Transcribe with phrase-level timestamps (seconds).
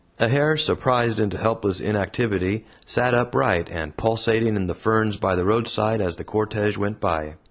[0.19, 5.45] A hare, surprised into helpless inactivity, sat upright and pulsating in the ferns by the
[5.45, 7.35] roadside as the cortege went by.